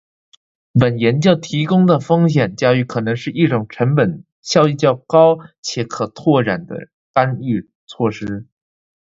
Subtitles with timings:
[0.73, 8.47] 本研究提供的风险教育可能是一种成本效益高且可扩展的干预措施